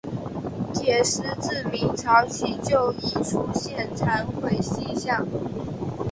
[0.73, 5.27] 铁狮自明朝起就已出现残毁迹象。